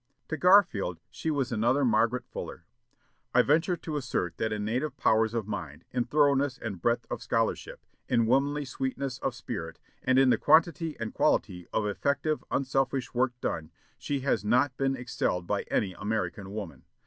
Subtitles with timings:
[0.29, 2.65] To Garfield she was another Margaret Fuller.
[3.35, 7.21] "I venture to assert that in native powers of mind, in thoroughness and breadth of
[7.21, 13.13] scholarship, in womanly sweetness of spirit, and in the quantity and quality of effective, unselfish
[13.13, 13.69] work done,
[13.99, 16.83] she has not been excelled by any American woman....